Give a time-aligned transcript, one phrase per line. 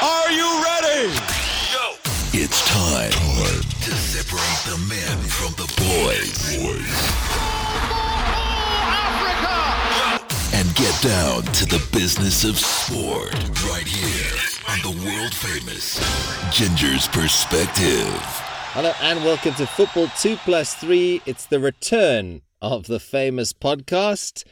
[0.00, 1.12] Are you ready?
[1.72, 1.94] Go.
[2.32, 6.54] It's time, to separate the men from the boys.
[10.54, 13.34] And get down to the business of sport
[13.68, 14.38] right here
[14.68, 15.98] on the world famous
[16.52, 18.14] Ginger's Perspective.
[18.74, 21.22] Hello and welcome to Football 2 Plus 3.
[21.26, 24.44] It's the return of the famous podcast.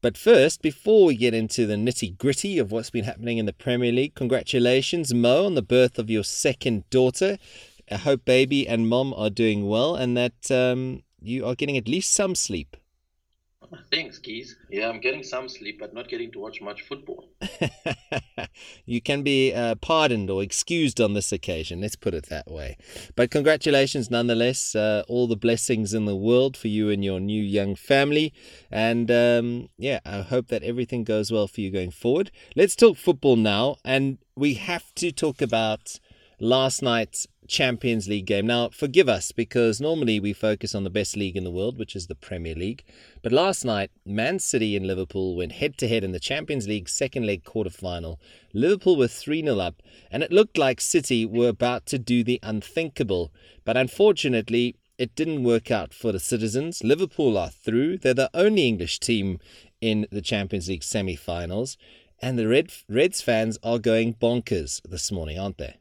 [0.00, 3.52] But first, before we get into the nitty gritty of what's been happening in the
[3.52, 7.36] Premier League, congratulations, Mo, on the birth of your second daughter.
[7.90, 11.88] I hope baby and mom are doing well and that um, you are getting at
[11.88, 12.76] least some sleep.
[13.92, 14.56] Thanks, Keys.
[14.70, 17.28] Yeah, I'm getting some sleep, but not getting to watch much football.
[18.86, 22.76] you can be uh, pardoned or excused on this occasion, let's put it that way.
[23.16, 24.74] But congratulations nonetheless.
[24.74, 28.32] Uh, all the blessings in the world for you and your new young family.
[28.70, 32.30] And um, yeah, I hope that everything goes well for you going forward.
[32.56, 33.76] Let's talk football now.
[33.84, 35.98] And we have to talk about
[36.40, 38.46] last night's Champions League game.
[38.46, 41.96] Now, forgive us because normally we focus on the best league in the world, which
[41.96, 42.84] is the Premier League.
[43.22, 46.88] But last night, Man City and Liverpool went head to head in the Champions League
[46.88, 48.20] second leg quarter final.
[48.52, 52.38] Liverpool were 3 0 up, and it looked like City were about to do the
[52.42, 53.32] unthinkable.
[53.64, 56.84] But unfortunately, it didn't work out for the citizens.
[56.84, 57.98] Liverpool are through.
[57.98, 59.38] They're the only English team
[59.80, 61.78] in the Champions League semi finals.
[62.20, 65.77] And the Red, Reds fans are going bonkers this morning, aren't they?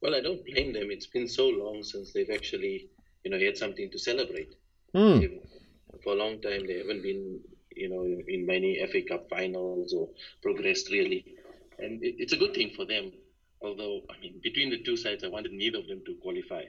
[0.00, 0.90] Well, I don't blame them.
[0.90, 2.88] It's been so long since they've actually,
[3.24, 4.54] you know, had something to celebrate.
[4.94, 5.40] Mm.
[6.04, 7.40] For a long time, they haven't been,
[7.74, 10.08] you know, in many FA Cup finals or
[10.42, 11.24] progressed really,
[11.78, 13.12] and it's a good thing for them.
[13.60, 16.62] Although, I mean, between the two sides, I wanted neither of them to qualify.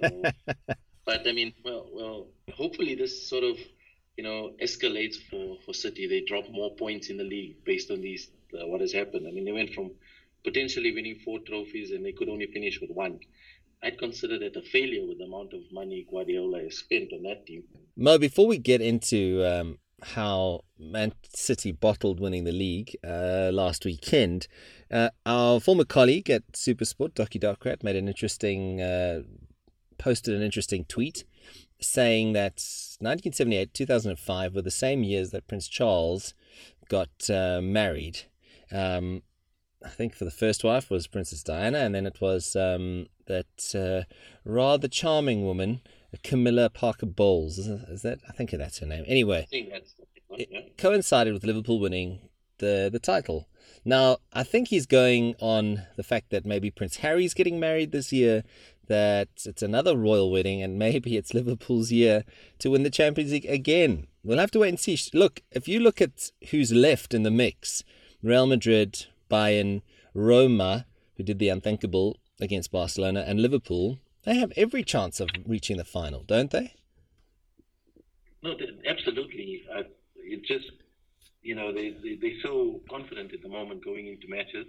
[0.00, 0.22] so,
[1.04, 3.56] but I mean, well, well, hopefully this sort of,
[4.16, 6.08] you know, escalates for for City.
[6.08, 9.28] They drop more points in the league based on these uh, what has happened.
[9.28, 9.92] I mean, they went from
[10.44, 13.18] potentially winning four trophies and they could only finish with one.
[13.82, 17.46] I'd consider that a failure with the amount of money Guardiola has spent on that
[17.46, 17.64] team.
[17.96, 23.84] Mo, before we get into um, how Man City bottled winning the league uh, last
[23.86, 24.48] weekend,
[24.90, 29.22] uh, our former colleague at Supersport, Doki Docrat, made an interesting, uh,
[29.98, 31.24] posted an interesting tweet
[31.80, 32.62] saying that
[33.00, 36.34] 1978, 2005 were the same years that Prince Charles
[36.88, 38.20] got uh, married.
[38.70, 39.22] Um,
[39.84, 43.74] I think for the first wife was Princess Diana, and then it was um, that
[43.74, 44.12] uh,
[44.44, 45.80] rather charming woman,
[46.22, 47.58] Camilla Parker Bowles.
[47.58, 48.18] Is, is that?
[48.28, 49.04] I think that's her name.
[49.06, 49.46] Anyway,
[50.76, 52.20] coincided with Liverpool winning
[52.58, 53.48] the the title.
[53.84, 58.12] Now, I think he's going on the fact that maybe Prince Harry's getting married this
[58.12, 58.44] year,
[58.88, 62.24] that it's another royal wedding, and maybe it's Liverpool's year
[62.58, 64.06] to win the Champions League again.
[64.22, 64.98] We'll have to wait and see.
[65.14, 67.82] Look, if you look at who's left in the mix,
[68.22, 69.82] Real Madrid, Bayern,
[70.14, 70.86] Roma,
[71.16, 75.84] who did the unthinkable against Barcelona, and Liverpool, they have every chance of reaching the
[75.84, 76.74] final, don't they?
[78.42, 79.62] No, absolutely.
[79.74, 79.82] Uh,
[80.16, 80.70] it just,
[81.42, 84.66] you know, they, they, they're so confident at the moment going into matches,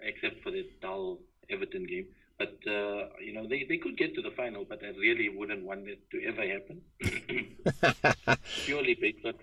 [0.00, 1.18] except for the dull
[1.50, 2.06] Everton game.
[2.38, 5.64] But, uh, you know, they, they could get to the final, but I really wouldn't
[5.64, 6.82] want it to ever happen.
[8.66, 9.34] Purely based on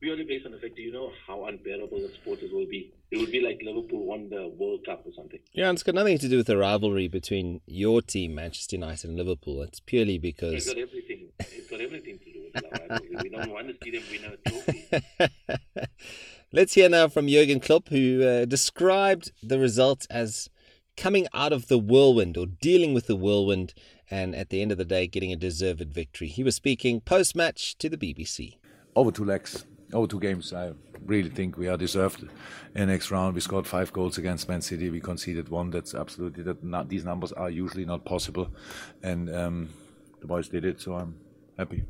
[0.00, 2.92] purely based on the fact, do you know how unbearable the sport will be?
[3.10, 5.40] It would be like Liverpool won the World Cup or something.
[5.52, 9.18] Yeah, it's got nothing to do with the rivalry between your team, Manchester United, and
[9.18, 9.62] Liverpool.
[9.62, 11.28] It's purely because it's got everything.
[11.38, 13.16] It's got everything to do with the rivalry.
[13.22, 15.86] we don't want to see them win a trophy.
[16.52, 20.48] Let's hear now from Jurgen Klopp, who uh, described the results as
[20.96, 23.74] coming out of the whirlwind or dealing with the whirlwind,
[24.10, 26.26] and at the end of the day, getting a deserved victory.
[26.26, 28.56] He was speaking post match to the BBC.
[28.96, 30.72] Over two legs over two games, I
[31.04, 32.28] really think we are deserved.
[32.74, 34.90] In next round, we scored five goals against Man City.
[34.90, 35.70] We conceded one.
[35.70, 36.62] That's absolutely that.
[36.62, 38.50] Not, these numbers are usually not possible,
[39.02, 39.70] and um,
[40.20, 40.80] the boys did it.
[40.80, 41.16] So I'm
[41.58, 41.84] happy.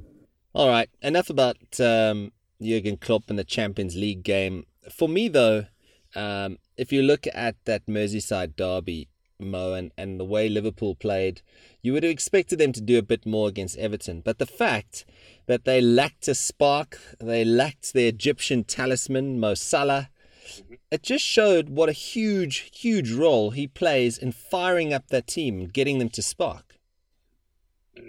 [0.52, 4.66] All right, enough about um, Jurgen Klopp and the Champions League game.
[4.90, 5.66] For me, though,
[6.14, 9.08] um, if you look at that Merseyside derby,
[9.40, 11.42] Mo, and, and the way Liverpool played,
[11.82, 14.20] you would have expected them to do a bit more against Everton.
[14.20, 15.04] But the fact
[15.46, 20.10] that they lacked a spark, they lacked the Egyptian talisman, Mo Salah,
[20.46, 20.74] mm-hmm.
[20.90, 25.58] it just showed what a huge, huge role he plays in firing up that team
[25.58, 26.76] and getting them to spark.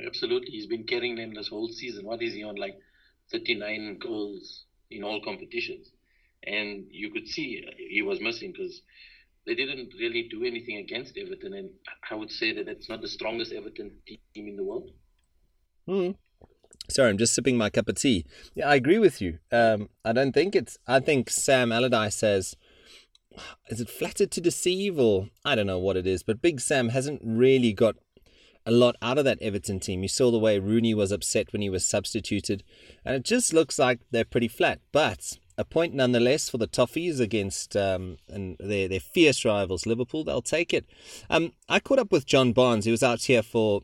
[0.05, 0.51] Absolutely.
[0.51, 2.05] He's been carrying them this whole season.
[2.05, 2.55] What is he on?
[2.55, 2.79] Like
[3.31, 5.91] 39 goals in all competitions.
[6.43, 8.81] And you could see he was missing because
[9.45, 11.69] they didn't really do anything against Everton, and
[12.09, 14.91] I would say that it's not the strongest Everton team in the world.
[15.87, 16.11] Hmm.
[16.89, 18.25] Sorry, I'm just sipping my cup of tea.
[18.53, 19.39] Yeah, I agree with you.
[19.51, 20.77] Um, I don't think it's.
[20.87, 22.55] I think Sam Allardyce says,
[23.69, 26.89] is it flattered to deceive or I don't know what it is, but Big Sam
[26.89, 27.95] hasn't really got
[28.65, 30.03] a lot out of that Everton team.
[30.03, 32.63] You saw the way Rooney was upset when he was substituted,
[33.05, 34.79] and it just looks like they're pretty flat.
[34.91, 40.23] But a point nonetheless for the Toffees against um, and their their fierce rivals Liverpool.
[40.23, 40.85] They'll take it.
[41.29, 42.85] Um, I caught up with John Barnes.
[42.85, 43.81] He was out here for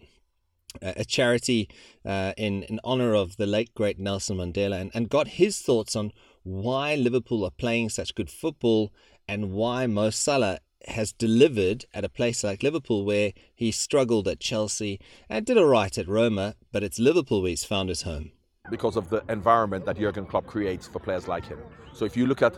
[0.82, 1.70] a charity
[2.06, 5.96] uh, in in honor of the late great Nelson Mandela, and, and got his thoughts
[5.96, 6.12] on
[6.44, 8.92] why Liverpool are playing such good football
[9.28, 14.40] and why Mo Salah has delivered at a place like Liverpool where he struggled at
[14.40, 18.32] Chelsea and did all right at Roma, but it's Liverpool where he's found his home.
[18.70, 21.60] Because of the environment that Jurgen Klopp creates for players like him.
[21.94, 22.56] So if you look at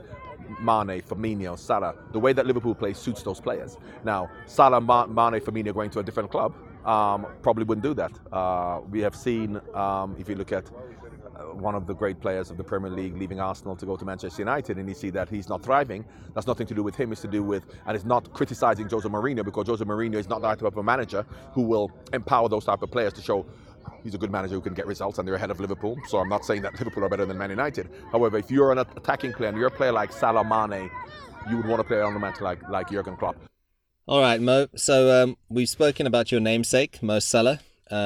[0.59, 3.77] Mane, Firmino, Salah, the way that Liverpool plays suits those players.
[4.03, 8.11] Now, Salah, Mane, Firmino going to a different club um, probably wouldn't do that.
[8.31, 10.69] Uh, we have seen, um, if you look at
[11.53, 14.41] one of the great players of the Premier League leaving Arsenal to go to Manchester
[14.41, 16.05] United, and you see that he's not thriving.
[16.33, 17.11] That's nothing to do with him.
[17.11, 20.41] It's to do with, and it's not criticizing Jose Mourinho because Jose Mourinho is not
[20.41, 23.45] that type of a manager who will empower those type of players to show
[24.03, 25.97] he's a good manager who can get results and they're ahead of Liverpool.
[26.07, 27.89] So I'm not saying that Liverpool are better than Man United.
[28.11, 30.89] However, if you're an attacking player and you're a player like Salah Mane,
[31.49, 33.35] you would want to play on the match like like Jurgen Klopp.
[34.07, 34.67] All right, Mo.
[34.75, 37.59] So um, we've spoken about your namesake, Mo Salah.
[37.91, 37.97] Um,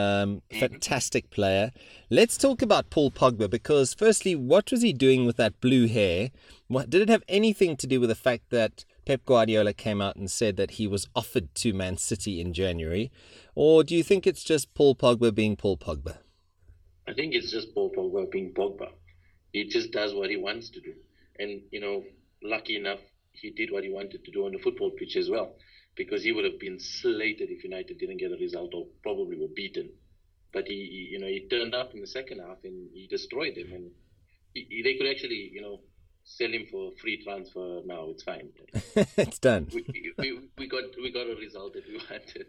[0.50, 0.60] mm-hmm.
[0.60, 1.72] fantastic player.
[2.10, 6.32] Let's talk about Paul Pogba because, firstly, what was he doing with that blue hair?
[6.68, 10.16] What, did it have anything to do with the fact that Pep Guardiola came out
[10.16, 13.12] and said that he was offered to Man City in January?
[13.56, 16.18] Or do you think it's just Paul Pogba being Paul Pogba?
[17.08, 18.90] I think it's just Paul Pogba being Pogba.
[19.52, 20.94] He just does what he wants to do.
[21.38, 22.04] And, you know,
[22.42, 23.00] lucky enough,
[23.34, 25.56] he did what he wanted to do on the football pitch as well
[25.96, 29.54] because he would have been slated if United didn't get a result or probably were
[29.54, 29.90] beaten.
[30.54, 33.74] But he, you know, he turned up in the second half and he destroyed them.
[33.74, 33.92] And
[34.54, 35.82] he, they could actually, you know,
[36.24, 38.08] sell him for free transfer now.
[38.10, 38.50] It's fine.
[39.18, 39.70] it's done.
[39.74, 42.48] We, we, we, got we got a result that we wanted.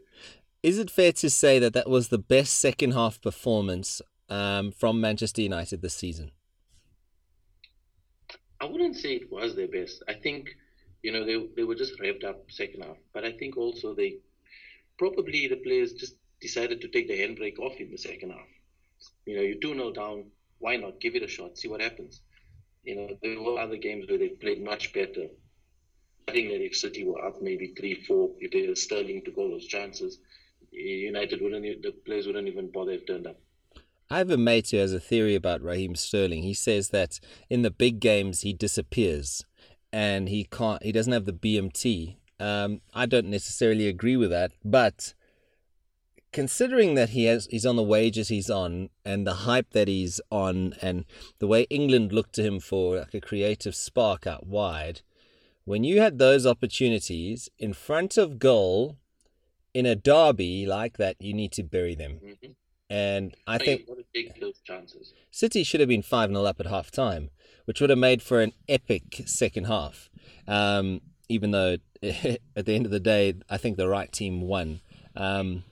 [0.62, 5.00] Is it fair to say that that was the best second half performance um, from
[5.00, 6.30] Manchester United this season?
[8.60, 10.02] I wouldn't say it was their best.
[10.08, 10.56] I think
[11.04, 12.96] you know, they, they were just revved up second half.
[13.12, 14.16] But I think also they
[14.98, 18.48] probably the players just decided to take the handbrake off in the second half.
[19.26, 20.24] You know, you 2 0 down,
[20.58, 22.22] why not give it a shot, see what happens?
[22.84, 25.28] You know, there were other games where they played much better.
[26.28, 29.32] I think that if City were up maybe 3 4, if they had Sterling to
[29.32, 30.18] all those chances,
[30.70, 33.40] United wouldn't, the players wouldn't even bother have turned up.
[34.10, 36.42] I have a mate who has a theory about Raheem Sterling.
[36.42, 39.44] He says that in the big games he disappears
[39.92, 42.16] and he can't he doesn't have the BMT.
[42.40, 45.14] Um, I don't necessarily agree with that, but
[46.34, 50.20] considering that he has he's on the wages he's on and the hype that he's
[50.30, 51.06] on and
[51.38, 55.00] the way England looked to him for like a creative spark out wide,
[55.64, 58.98] when you had those opportunities in front of goal
[59.72, 62.20] in a derby like that, you need to bury them.
[62.22, 62.52] Mm-hmm.
[62.90, 63.88] And I think
[65.30, 67.30] City should have been 5 0 up at half time
[67.64, 70.10] which would have made for an epic second half.
[70.46, 74.80] Um, even though at the end of the day, I think the right team won.
[75.16, 75.64] Um,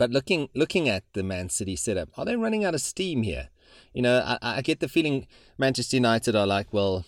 [0.00, 3.50] but looking looking at the Man City setup, are they running out of steam here?
[3.92, 5.26] You know, I, I get the feeling
[5.58, 7.04] Manchester United are like, well,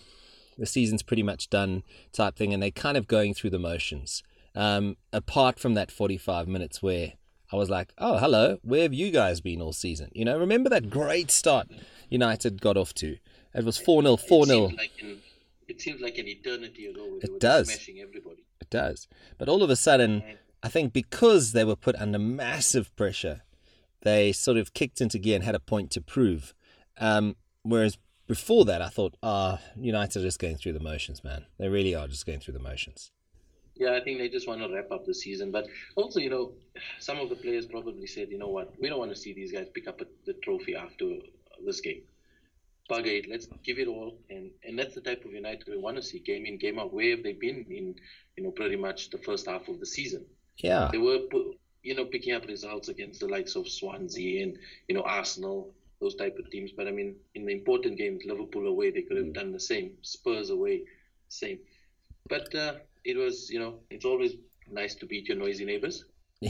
[0.59, 1.81] the season's pretty much done
[2.11, 4.21] type thing, and they're kind of going through the motions.
[4.53, 7.13] Um, apart from that 45 minutes where
[7.51, 10.11] I was like, oh, hello, where have you guys been all season?
[10.13, 11.69] You know, remember that great start
[12.11, 13.17] United got off to?
[13.55, 14.71] It was 4 0, 4 0.
[15.67, 17.17] It seems like an eternity ago.
[17.23, 17.69] It does.
[17.69, 18.43] Smashing everybody.
[18.61, 19.07] It does.
[19.39, 20.21] But all of a sudden,
[20.63, 23.41] I think because they were put under massive pressure,
[24.01, 26.53] they sort of kicked into gear and had a point to prove.
[26.97, 31.23] Um, whereas before that, I thought, ah, oh, United are just going through the motions,
[31.23, 31.45] man.
[31.59, 33.11] They really are just going through the motions.
[33.75, 35.51] Yeah, I think they just want to wrap up the season.
[35.51, 36.53] But also, you know,
[36.99, 39.51] some of the players probably said, you know what, we don't want to see these
[39.51, 41.05] guys pick up the trophy after
[41.65, 42.03] this game
[42.89, 44.17] bugger it, let's give it all.
[44.29, 46.93] And, and that's the type of United we want to see, game in, game out.
[46.93, 47.95] Where have they been in,
[48.35, 50.25] you know, pretty much the first half of the season?
[50.57, 50.89] Yeah.
[50.91, 51.19] They were,
[51.81, 54.57] you know, picking up results against the likes of Swansea and,
[54.87, 56.71] you know, Arsenal, those type of teams.
[56.71, 59.33] But I mean, in the important games, Liverpool away, they could have mm.
[59.33, 59.91] done the same.
[60.01, 60.83] Spurs away,
[61.27, 61.59] same.
[62.29, 64.33] But uh, it was, you know, it's always
[64.69, 66.05] nice to beat your noisy neighbors.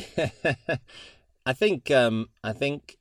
[1.45, 2.98] I think, um, I think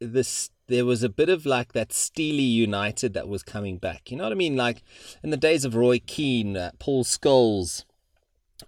[0.00, 4.10] this there was a bit of like that Steely United that was coming back.
[4.10, 4.56] You know what I mean?
[4.56, 4.82] Like
[5.22, 7.84] in the days of Roy Keane, uh, Paul Scholes.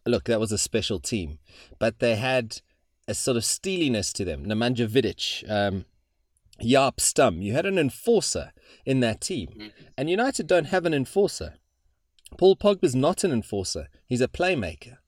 [0.06, 1.38] Look, that was a special team,
[1.78, 2.60] but they had
[3.08, 4.44] a sort of steeliness to them.
[4.44, 5.84] Nemanja Vidic, um,
[6.62, 7.42] Jaap Stam.
[7.42, 8.52] You had an enforcer
[8.84, 9.68] in that team, mm-hmm.
[9.96, 11.54] and United don't have an enforcer.
[12.38, 13.88] Paul Pogba's not an enforcer.
[14.06, 14.98] He's a playmaker.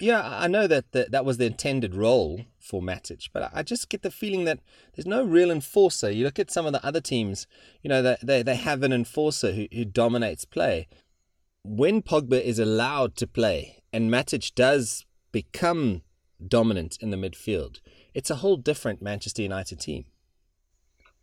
[0.00, 3.90] Yeah, I know that the, that was the intended role for Matic, but I just
[3.90, 4.60] get the feeling that
[4.94, 6.10] there's no real enforcer.
[6.10, 7.46] You look at some of the other teams,
[7.82, 10.88] you know, they, they, they have an enforcer who, who dominates play.
[11.64, 16.02] When Pogba is allowed to play and Matic does become
[16.46, 17.80] dominant in the midfield,
[18.14, 20.04] it's a whole different Manchester United team.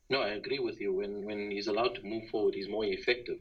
[0.09, 0.93] No, I agree with you.
[0.93, 3.39] When when he's allowed to move forward, he's more effective.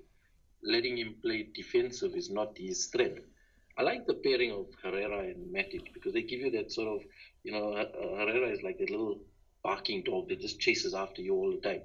[0.62, 3.23] Letting him play defensive is not his strength.
[3.78, 7.06] I like the pairing of Herrera and Matic because they give you that sort of,
[7.45, 7.85] you know, uh,
[8.16, 9.21] Herrera is like a little
[9.62, 11.83] barking dog that just chases after you all the time.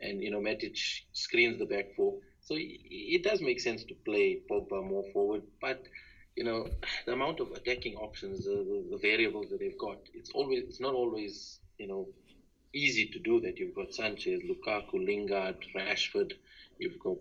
[0.00, 0.78] And, you know, Matic
[1.12, 2.18] screens the back four.
[2.42, 5.42] So it does make sense to play Pogba more forward.
[5.62, 5.82] But,
[6.36, 6.68] you know,
[7.06, 10.94] the amount of attacking options, the, the, variables that they've got, it's always, it's not
[10.94, 12.08] always, you know,
[12.74, 13.58] easy to do that.
[13.58, 16.32] You've got Sanchez, Lukaku, Lingard, Rashford.
[16.78, 17.16] You've got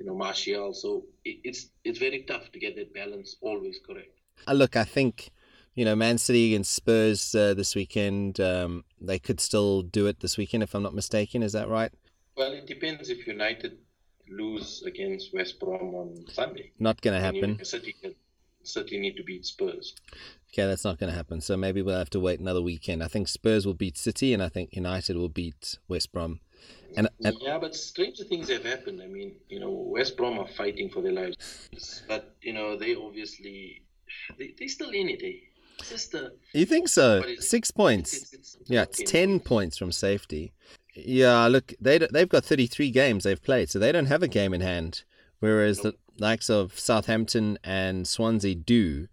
[0.00, 0.74] you know Martial.
[0.74, 4.18] So it, it's it's very tough to get that balance always correct.
[4.48, 5.30] Uh, look, I think
[5.74, 8.40] you know Man City and Spurs uh, this weekend.
[8.40, 11.42] Um, they could still do it this weekend, if I'm not mistaken.
[11.42, 11.92] Is that right?
[12.36, 13.78] Well, it depends if United
[14.28, 16.72] lose against West Brom on Sunday.
[16.78, 17.62] Not going to happen.
[17.64, 17.94] City,
[18.62, 19.94] City need to beat Spurs.
[20.52, 21.40] Okay, that's not going to happen.
[21.40, 23.02] So maybe we'll have to wait another weekend.
[23.02, 26.40] I think Spurs will beat City, and I think United will beat West Brom.
[26.96, 29.00] And, and yeah, but stranger things have happened.
[29.00, 32.96] I mean, you know, West Brom are fighting for their lives, but you know, they
[32.96, 33.82] obviously
[34.38, 35.22] they they still in it.
[35.22, 35.86] Eh?
[35.88, 37.22] Just a, you think so?
[37.38, 38.12] Six points.
[38.12, 40.52] It's, it's, it's, yeah, it's ten points from safety.
[40.94, 44.28] Yeah, look, they they've got thirty three games they've played, so they don't have a
[44.28, 45.04] game in hand.
[45.38, 45.94] Whereas nope.
[46.20, 49.08] Likes of Southampton and Swansea do.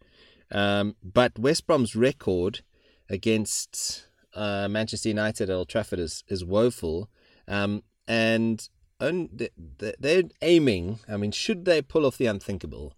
[0.51, 2.61] Um, but West Brom's record
[3.09, 7.09] against uh, Manchester United at Old Trafford is, is woeful.
[7.47, 8.67] Um, and
[8.99, 12.93] they're aiming, I mean, should they pull off the unthinkable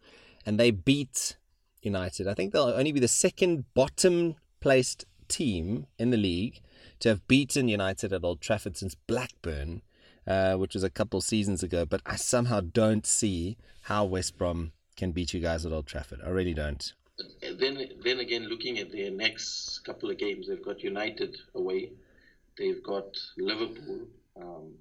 [0.45, 1.37] and they beat
[1.81, 6.59] United, I think they'll only be the second bottom placed team in the league
[6.99, 9.81] to have beaten United at Old Trafford since Blackburn,
[10.29, 11.85] uh, which was a couple seasons ago.
[11.85, 16.19] But I somehow don't see how West Brom can beat you guys at Old Trafford.
[16.23, 16.93] I really don't.
[17.41, 21.91] Then, then again, looking at their next couple of games, they've got United away,
[22.57, 24.07] they've got Liverpool
[24.41, 24.75] um,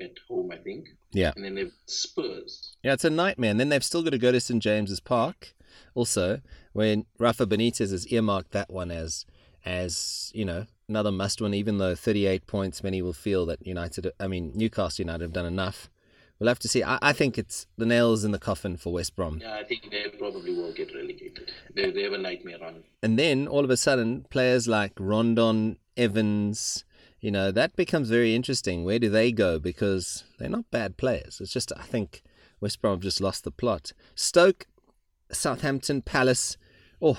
[0.00, 0.88] at home, I think.
[1.12, 1.32] Yeah.
[1.36, 2.74] And then they've Spurs.
[2.82, 3.50] Yeah, it's a nightmare.
[3.50, 5.54] And then they've still got to go to St James's Park.
[5.94, 6.40] Also,
[6.72, 9.24] when Rafa Benitez has earmarked that one as,
[9.64, 11.54] as you know, another must win.
[11.54, 15.46] Even though 38 points, many will feel that United, I mean Newcastle United have done
[15.46, 15.90] enough.
[16.38, 16.82] We'll have to see.
[16.82, 19.38] I, I think it's the nails in the coffin for West Brom.
[19.40, 21.50] Yeah, I think they probably will get relegated.
[21.74, 22.82] They, they have a nightmare run.
[23.02, 26.84] And then all of a sudden, players like Rondon, Evans,
[27.20, 28.84] you know, that becomes very interesting.
[28.84, 29.60] Where do they go?
[29.60, 31.40] Because they're not bad players.
[31.40, 32.22] It's just, I think
[32.60, 33.92] West Brom have just lost the plot.
[34.16, 34.66] Stoke,
[35.30, 36.56] Southampton, Palace,
[37.00, 37.18] oh,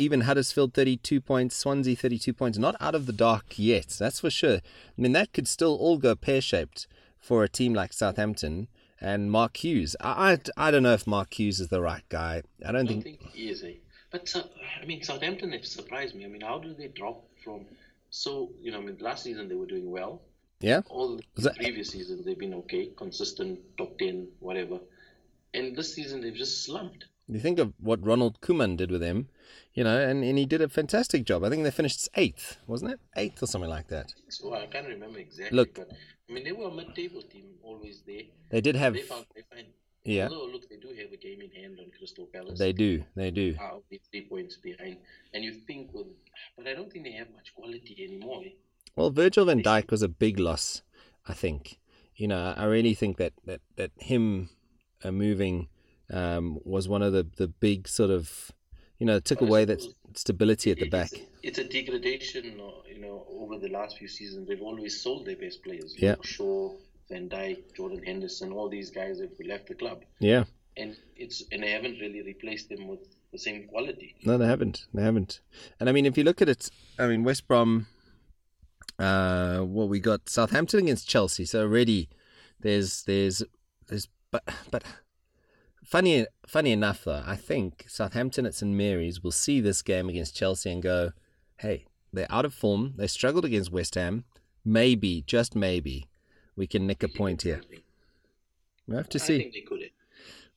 [0.00, 4.30] even Huddersfield 32 points, Swansea 32 points, not out of the dark yet, that's for
[4.30, 4.56] sure.
[4.56, 6.86] I mean, that could still all go pear shaped
[7.18, 8.68] for a team like Southampton
[9.00, 9.96] and Mark Hughes.
[10.00, 12.42] I, I, I, don't know if Mark Hughes is the right guy.
[12.66, 13.04] I don't, I think...
[13.04, 13.62] think he is.
[13.62, 13.74] Eh?
[14.10, 14.42] But, uh,
[14.82, 16.24] I mean, Southampton have surprised me.
[16.24, 17.66] I mean, how do they drop from
[18.10, 20.20] so you know, I mean, last season they were doing well.
[20.60, 20.82] Yeah.
[20.90, 21.56] All the that...
[21.56, 24.80] previous seasons they've been okay, consistent, top ten, whatever.
[25.54, 27.06] And this season they've just slumped.
[27.30, 29.28] You think of what Ronald Koeman did with him,
[29.72, 31.44] you know, and, and he did a fantastic job.
[31.44, 33.00] I think they finished eighth, wasn't it?
[33.16, 34.12] Eighth or something like that.
[34.28, 35.56] So I can't remember exactly.
[35.56, 35.90] Look, but
[36.28, 38.22] I mean, they were a mid-table team, always there.
[38.50, 38.94] They did have.
[38.94, 39.68] They found, they find,
[40.04, 40.28] yeah.
[40.28, 42.58] Although, look, they do have a game in hand on Crystal Palace.
[42.58, 43.04] They do.
[43.14, 43.54] They do.
[43.60, 43.78] Uh,
[44.10, 44.96] three points behind,
[45.32, 46.06] and you think, well,
[46.56, 48.42] but I don't think they have much quality anymore.
[48.44, 48.50] Eh?
[48.96, 50.82] Well, Virgil van Dijk was a big loss,
[51.28, 51.78] I think.
[52.16, 54.50] You know, I really think that that that him
[55.04, 55.68] uh, moving
[56.12, 58.52] um, was one of the the big sort of,
[58.98, 59.82] you know, took away that
[60.14, 61.10] stability at the back.
[61.42, 64.48] It's a, degradation, uh, you know, over the last few seasons.
[64.48, 65.94] They've always sold their best players.
[65.96, 66.16] Yeah.
[66.22, 66.74] Shaw,
[67.08, 70.04] Van Dijk, Jordan Henderson, all these guys have left the club.
[70.18, 70.44] Yeah.
[70.76, 73.00] And it's and they haven't really replaced them with
[73.32, 74.16] the same quality.
[74.24, 74.86] No, they haven't.
[74.94, 75.40] They haven't.
[75.78, 77.86] And I mean, if you look at it, I mean, West Brom.
[78.98, 82.10] Uh, well, we got Southampton against Chelsea, so already
[82.60, 83.42] there's there's
[83.88, 84.84] there's but but
[85.90, 90.36] funny funny enough though, I think Southampton at St Mary's will see this game against
[90.36, 91.12] Chelsea and go,
[91.58, 92.94] hey, they're out of form.
[92.96, 94.24] They struggled against West Ham.
[94.64, 96.08] Maybe, just maybe,
[96.54, 97.60] we can nick a point here.
[98.86, 99.52] We have to see.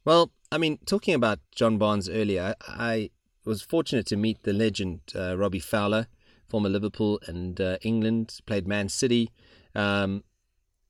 [0.05, 3.09] Well, I mean, talking about John Barnes earlier, I
[3.45, 6.07] was fortunate to meet the legend uh, Robbie Fowler,
[6.47, 9.31] former Liverpool and uh, England, played Man City,
[9.73, 10.23] um,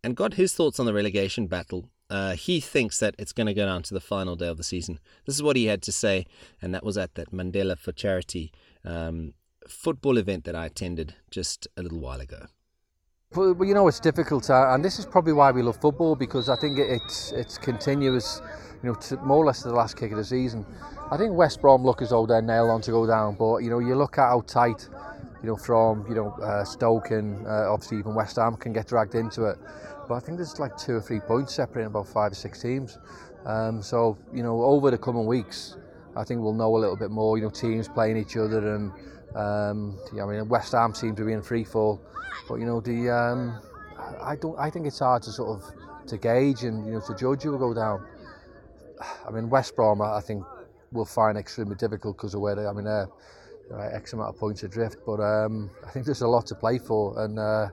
[0.03, 1.89] and got his thoughts on the relegation battle.
[2.09, 4.63] Uh, he thinks that it's going to go down to the final day of the
[4.63, 4.99] season.
[5.25, 6.25] This is what he had to say,
[6.61, 8.51] and that was at that Mandela for Charity
[8.85, 9.33] um,
[9.67, 12.47] football event that I attended just a little while ago.
[13.35, 16.49] Well, you know, it's difficult, uh, and this is probably why we love football because
[16.49, 18.41] I think it's it's continuous,
[18.83, 20.65] you know, to more or less to the last kick of the season.
[21.09, 23.71] I think West Brom look as though they're nailed on to go down, but you
[23.71, 24.87] know, you look at how tight,
[25.41, 28.87] you know, from you know uh, Stoke and uh, obviously even West Ham can get
[28.87, 29.57] dragged into it.
[30.07, 32.97] But I think there's like two or three points separating about five or six teams.
[33.45, 35.77] Um, so you know, over the coming weeks,
[36.15, 37.37] I think we'll know a little bit more.
[37.37, 38.91] You know, teams playing each other, and
[39.35, 42.01] um, yeah, I mean, West Ham seem to be in free fall.
[42.47, 43.61] But you know, the um,
[44.21, 44.57] I don't.
[44.57, 47.51] I think it's hard to sort of to gauge and you know to judge who
[47.51, 48.05] will go down.
[49.27, 50.45] I mean, West Brom, I think
[50.91, 52.65] will find extremely difficult because of where they.
[52.65, 53.07] I mean, they're
[53.93, 57.19] X amount of points adrift, but um, I think there's a lot to play for,
[57.23, 57.69] and uh,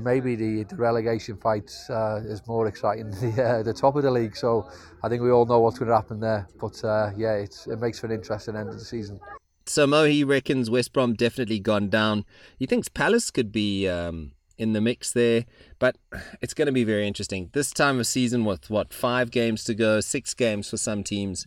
[0.00, 4.02] maybe the, the relegation fight uh, is more exciting than the, uh, the top of
[4.02, 4.36] the league.
[4.36, 4.68] So
[5.02, 6.48] I think we all know what's going to happen there.
[6.60, 9.20] But uh, yeah, it makes for an interesting end of the season.
[9.66, 12.26] So Mo, he reckons West Brom definitely gone down.
[12.58, 15.46] He thinks Palace could be um, in the mix there,
[15.78, 15.96] but
[16.42, 17.50] it's going to be very interesting.
[17.54, 21.46] This time of season with what five games to go, six games for some teams.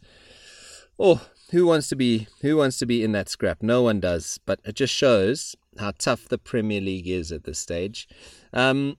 [0.99, 3.61] Oh, who wants to be who wants to be in that scrap?
[3.61, 7.59] No one does, but it just shows how tough the Premier League is at this
[7.59, 8.07] stage.
[8.53, 8.97] Um,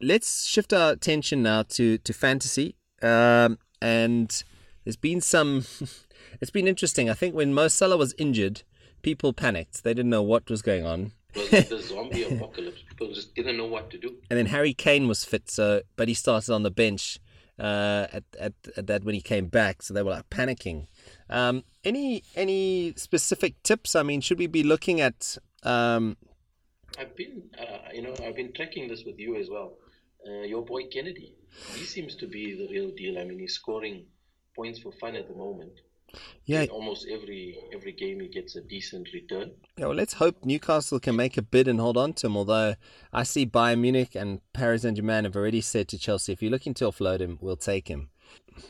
[0.00, 4.42] let's shift our attention now to to fantasy, um, and
[4.84, 5.64] there's been some
[6.40, 7.10] it's been interesting.
[7.10, 8.62] I think when Mo Salah was injured,
[9.02, 9.84] people panicked.
[9.84, 11.12] They didn't know what was going on.
[11.34, 12.82] was the zombie apocalypse.
[12.88, 14.16] People just didn't know what to do.
[14.30, 17.18] And then Harry Kane was fit, so but he started on the bench
[17.58, 19.82] uh, at, at, at that when he came back.
[19.82, 20.86] So they were like panicking.
[21.28, 23.94] Um, any any specific tips?
[23.96, 25.38] I mean, should we be looking at?
[25.62, 26.16] Um...
[26.98, 29.74] I've been, uh, you know, I've been tracking this with you as well.
[30.26, 31.34] Uh, your boy Kenedy,
[31.74, 33.18] he seems to be the real deal.
[33.18, 34.06] I mean, he's scoring
[34.54, 35.72] points for fun at the moment.
[36.44, 39.50] Yeah, In almost every every game he gets a decent return.
[39.76, 42.36] Yeah, well, let's hope Newcastle can make a bid and hold on to him.
[42.36, 42.76] Although
[43.12, 46.50] I see Bayern Munich and Paris Saint Germain have already said to Chelsea, if you're
[46.50, 48.10] looking to offload him, we'll take him.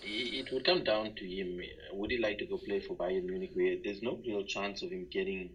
[0.03, 1.61] It would come down to him.
[1.93, 4.91] Would he like to go play for Bayern Munich, where there's no real chance of
[4.91, 5.51] him getting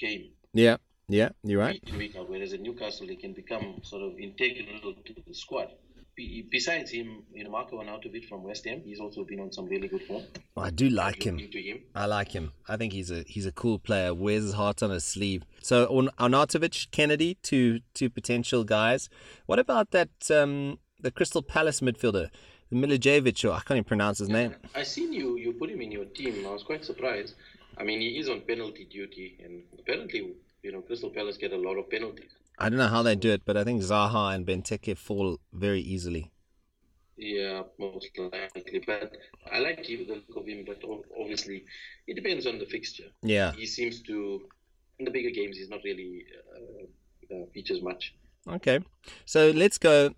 [0.00, 0.30] game?
[0.52, 1.80] Yeah, yeah, you're right.
[1.82, 2.28] Week in, week out.
[2.28, 5.70] Whereas at Newcastle, he can become sort of integral to the squad
[6.50, 9.88] besides him, you know, Marco Arnautovic from West Ham, he's also been on some really
[9.88, 10.24] good form.
[10.56, 11.38] I do like him.
[11.38, 11.82] him.
[11.94, 12.52] I like him.
[12.68, 14.14] I think he's a he's a cool player.
[14.14, 15.44] Wears his heart on his sleeve.
[15.60, 19.08] So Arnautovic, Kenedy, two two potential guys.
[19.46, 22.30] What about that um, the Crystal Palace midfielder,
[22.72, 24.54] Milijevic, or I can't even pronounce his name.
[24.74, 26.46] I seen you you put him in your team.
[26.46, 27.34] I was quite surprised.
[27.78, 30.32] I mean, he is on penalty duty, and apparently,
[30.66, 32.32] you know, Crystal Palace get a lot of penalties.
[32.58, 35.80] I don't know how they do it, but I think Zaha and Benteke fall very
[35.80, 36.32] easily.
[37.16, 38.82] Yeah, most likely.
[38.84, 39.12] But
[39.52, 40.82] I like the look of him, but
[41.20, 41.64] obviously
[42.08, 43.10] it depends on the fixture.
[43.22, 43.52] Yeah.
[43.52, 44.42] He seems to,
[44.98, 48.14] in the bigger games, he's not really uh, uh, features much.
[48.48, 48.80] Okay.
[49.24, 50.14] So let's go.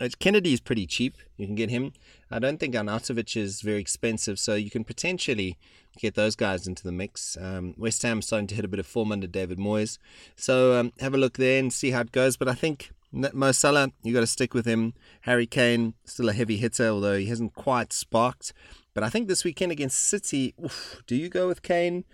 [0.00, 1.16] Kenedy is pretty cheap.
[1.36, 1.92] You can get him.
[2.30, 5.56] I don't think Arnautovic is very expensive, so you can potentially
[5.98, 7.36] get those guys into the mix.
[7.40, 9.98] Um, West Ham starting to hit a bit of form under David Moyes,
[10.36, 12.36] so um, have a look there and see how it goes.
[12.36, 14.92] But I think Mo Salah, you got to stick with him.
[15.22, 18.52] Harry Kane, still a heavy hitter, although he hasn't quite sparked.
[18.92, 22.04] But I think this weekend against City, oof, do you go with Kane?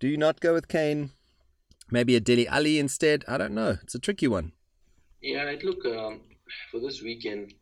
[0.00, 1.10] Do you not go with Kane?
[1.90, 3.24] Maybe a Dele Alli instead?
[3.28, 3.76] I don't know.
[3.82, 4.52] It's a tricky one.
[5.20, 6.22] Yeah, I'd look um,
[6.70, 7.54] for this weekend.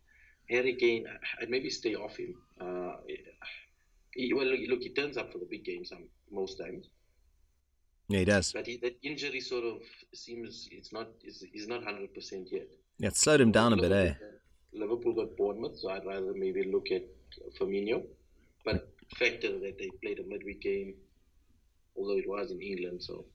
[0.50, 1.06] Harry Kane,
[1.40, 2.34] I'd maybe stay off him.
[2.60, 2.92] Uh,
[4.14, 6.88] he, well, look, look, he turns up for the big games um, most times.
[8.08, 8.52] Yeah, he does.
[8.52, 9.78] But he, that injury sort of
[10.12, 12.66] seems it's not it's, he's not hundred percent yet.
[12.98, 14.14] Yeah, it slowed him down a bit, eh?
[14.72, 17.02] Liverpool got Bournemouth, so I'd rather maybe look at
[17.58, 18.02] Firmino.
[18.64, 20.94] But factor that they played a midweek game,
[21.96, 23.26] although it was in England, so.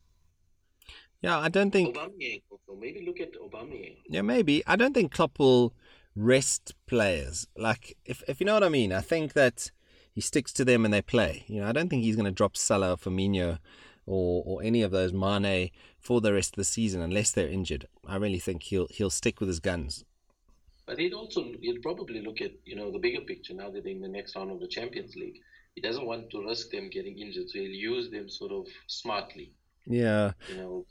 [1.21, 1.95] Yeah, I don't think.
[1.95, 2.80] Aubameyang also.
[2.80, 3.97] Maybe look at Aubameyang.
[4.10, 4.62] Yeah, maybe.
[4.67, 5.73] I don't think Klopp will
[6.15, 7.47] rest players.
[7.58, 8.91] Like, if if you know what I mean.
[8.91, 9.71] I think that
[10.12, 11.43] he sticks to them and they play.
[11.47, 13.60] You know, I don't think he's going to drop Salah or Firmino
[14.06, 17.88] or or any of those Mane for the rest of the season unless they're injured.
[18.08, 20.06] I really think he'll he'll stick with his guns.
[20.86, 23.93] But he'd also he'd probably look at you know the bigger picture now that they're
[23.93, 25.39] in the next round of the Champions League.
[25.73, 29.51] He doesn't want to risk them getting injured, so he'll use them sort of smartly.
[29.86, 30.32] Yeah.
[30.49, 30.86] You know,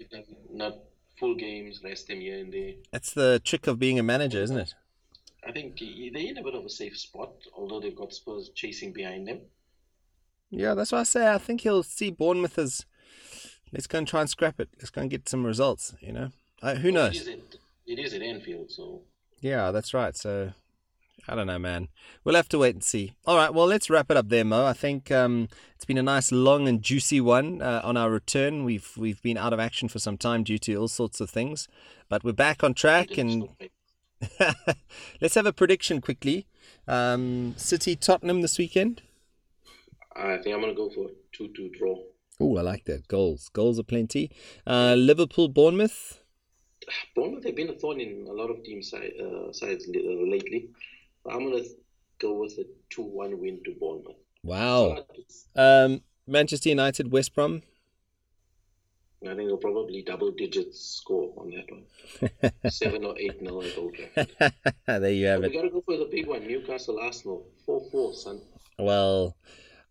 [0.50, 0.74] not
[1.18, 2.74] full games, rest them here and there.
[2.92, 4.74] That's the trick of being a manager, isn't it?
[5.46, 8.92] I think they're in a bit of a safe spot, although they've got Spurs chasing
[8.92, 9.40] behind them.
[10.50, 11.32] Yeah, that's what I say.
[11.32, 12.86] I think he'll see Bournemouth as
[13.72, 14.68] let's go and try and scrap it.
[14.78, 15.94] Let's go and get some results.
[16.00, 16.30] You know,
[16.62, 17.16] uh, who well, knows?
[17.16, 19.02] It is, at, it is at Anfield, so
[19.40, 20.16] yeah, that's right.
[20.16, 20.52] So
[21.26, 21.88] I don't know, man.
[22.22, 23.14] We'll have to wait and see.
[23.26, 24.66] All right, well, let's wrap it up there, Mo.
[24.66, 28.64] I think um, it's been a nice, long, and juicy one uh, on our return.
[28.64, 31.66] We've we've been out of action for some time due to all sorts of things,
[32.08, 33.16] but we're back on track.
[33.16, 33.48] And
[35.20, 36.46] let's have a prediction quickly.
[36.86, 39.02] Um, City Tottenham this weekend.
[40.16, 41.98] I think I'm gonna go for two-two draw.
[42.40, 43.08] Oh, I like that.
[43.08, 44.30] Goals, goals are plenty.
[44.66, 46.20] Uh, Liverpool Bournemouth.
[47.14, 50.70] Bournemouth have been a thorn in a lot of team side, uh, sides uh, lately.
[51.26, 51.64] I'm gonna
[52.20, 54.16] go with a two-one win to Bournemouth.
[54.42, 55.04] Wow.
[55.56, 57.62] Um, Manchester United West Brom.
[59.28, 62.52] I think they'll probably double digits score on that one.
[62.70, 64.52] Seven or eight nil at Old Trafford.
[64.86, 65.50] there you have But it.
[65.52, 67.46] we gotta go for the big one, Newcastle Arsenal.
[67.64, 68.40] Four four, son.
[68.78, 69.36] Well,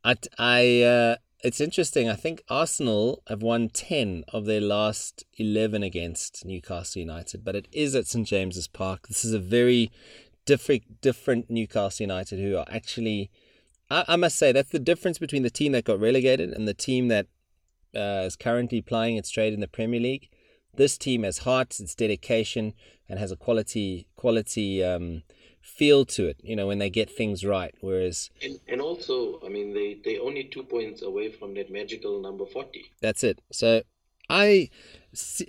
[0.03, 2.09] I, I uh, it's interesting.
[2.09, 7.67] I think Arsenal have won 10 of their last 11 against Newcastle United, but it
[7.71, 9.07] is at St James's Park.
[9.07, 9.91] This is a very
[10.45, 13.29] different, different Newcastle United who are actually,
[13.89, 16.73] I, I must say, that's the difference between the team that got relegated and the
[16.73, 17.27] team that
[17.95, 20.29] uh, is currently playing its trade in the Premier League.
[20.75, 22.73] This team has heart, its dedication,
[23.07, 25.23] and has a quality quality um,
[25.61, 26.37] feel to it.
[26.43, 27.73] You know when they get things right.
[27.81, 32.19] Whereas And, and also, I mean, they they only two points away from that magical
[32.21, 32.91] number forty.
[33.01, 33.39] That's it.
[33.51, 33.83] So
[34.29, 34.69] I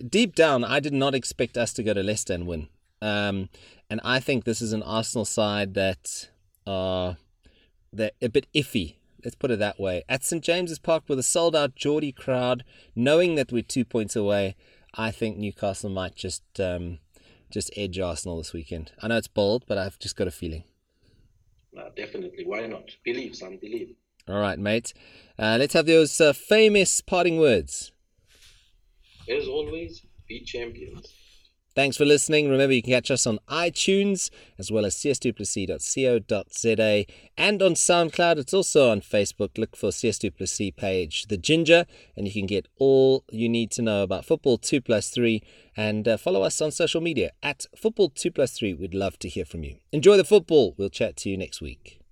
[0.08, 2.68] deep down I did not expect us to go to Leicester and win.
[3.00, 3.48] Um,
[3.90, 6.30] and I think this is an Arsenal side that
[6.66, 7.16] are
[7.92, 8.96] they're a bit iffy.
[9.24, 10.04] Let's put it that way.
[10.08, 12.62] At St James's Park with a sold out Geordie crowd,
[12.94, 14.54] knowing that we're two points away,
[14.94, 16.98] I think Newcastle might just um,
[17.50, 18.92] just edge Arsenal this weekend.
[19.00, 20.64] I know it's bold, but I've just got a feeling.
[21.76, 22.90] Uh, definitely, why not?
[23.04, 23.94] Believe, son, believe.
[24.28, 24.92] All right, mate.
[25.38, 27.92] Uh, let's have those uh, famous parting words.
[29.28, 31.12] As always, be champions.
[31.74, 32.48] Thanks for listening.
[32.48, 37.04] Remember, you can catch us on iTunes as well as csduplessis.co.za
[37.36, 38.38] and on SoundCloud.
[38.38, 39.58] It's also on Facebook.
[39.58, 43.82] Look for CS Duplessis page, The Ginger, and you can get all you need to
[43.82, 45.42] know about Football 2 plus 3
[45.76, 48.74] and uh, follow us on social media at Football 2 plus 3.
[48.74, 49.78] We'd love to hear from you.
[49.90, 50.76] Enjoy the football.
[50.78, 52.03] We'll chat to you next week.